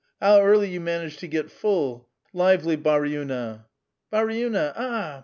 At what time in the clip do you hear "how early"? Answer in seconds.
0.19-0.67